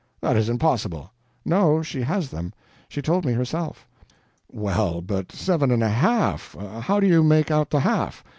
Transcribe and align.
"That 0.19 0.35
is 0.35 0.49
impossible." 0.49 1.11
"No, 1.45 1.83
she 1.83 2.01
has 2.01 2.31
them. 2.31 2.53
She 2.89 3.03
told 3.03 3.23
me 3.23 3.33
herself." 3.33 3.85
"Well, 4.51 4.99
but 4.99 5.31
seven 5.31 5.69
and 5.69 5.83
a 5.83 5.89
HALF? 5.89 6.55
How 6.59 6.99
do 6.99 7.05
you 7.05 7.21
make 7.23 7.51
out 7.51 7.69
the 7.69 7.81
half? 7.81 8.23